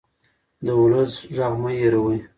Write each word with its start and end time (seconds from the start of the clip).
د 0.65 0.67
ولس 0.81 1.13
غږ 1.37 1.53
مه 1.61 1.71
هېروئ 1.79 2.17